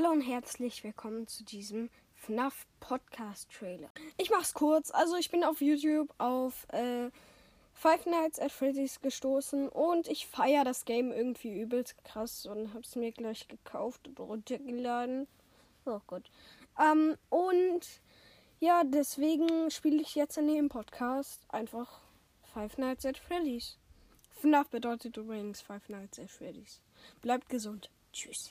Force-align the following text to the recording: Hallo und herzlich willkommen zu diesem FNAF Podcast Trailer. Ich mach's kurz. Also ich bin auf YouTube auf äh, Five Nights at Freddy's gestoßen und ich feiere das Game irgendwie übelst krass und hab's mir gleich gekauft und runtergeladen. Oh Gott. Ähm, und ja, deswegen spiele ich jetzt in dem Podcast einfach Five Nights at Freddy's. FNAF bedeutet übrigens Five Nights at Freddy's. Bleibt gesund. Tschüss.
Hallo 0.00 0.10
und 0.10 0.20
herzlich 0.20 0.84
willkommen 0.84 1.26
zu 1.26 1.42
diesem 1.42 1.90
FNAF 2.14 2.68
Podcast 2.78 3.50
Trailer. 3.50 3.90
Ich 4.16 4.30
mach's 4.30 4.54
kurz. 4.54 4.92
Also 4.92 5.16
ich 5.16 5.28
bin 5.28 5.42
auf 5.42 5.60
YouTube 5.60 6.14
auf 6.18 6.68
äh, 6.72 7.10
Five 7.74 8.06
Nights 8.06 8.38
at 8.38 8.52
Freddy's 8.52 9.00
gestoßen 9.00 9.68
und 9.68 10.06
ich 10.06 10.28
feiere 10.28 10.62
das 10.62 10.84
Game 10.84 11.10
irgendwie 11.10 11.60
übelst 11.60 11.96
krass 12.04 12.46
und 12.46 12.72
hab's 12.74 12.94
mir 12.94 13.10
gleich 13.10 13.48
gekauft 13.48 14.06
und 14.06 14.20
runtergeladen. 14.20 15.26
Oh 15.84 15.98
Gott. 16.06 16.30
Ähm, 16.78 17.16
und 17.28 17.80
ja, 18.60 18.84
deswegen 18.84 19.68
spiele 19.72 20.00
ich 20.00 20.14
jetzt 20.14 20.38
in 20.38 20.46
dem 20.46 20.68
Podcast 20.68 21.42
einfach 21.48 22.02
Five 22.54 22.78
Nights 22.78 23.04
at 23.04 23.18
Freddy's. 23.18 23.78
FNAF 24.40 24.68
bedeutet 24.68 25.16
übrigens 25.16 25.60
Five 25.60 25.88
Nights 25.88 26.20
at 26.20 26.30
Freddy's. 26.30 26.80
Bleibt 27.20 27.48
gesund. 27.48 27.90
Tschüss. 28.12 28.46